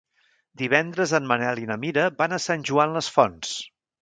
Divendres 0.61 1.13
en 1.19 1.29
Manel 1.31 1.61
i 1.65 1.69
na 1.73 1.77
Mira 1.83 2.07
van 2.23 2.35
a 2.35 2.41
Sant 2.47 2.65
Joan 2.71 2.97
les 2.97 3.13
Fonts. 3.19 3.55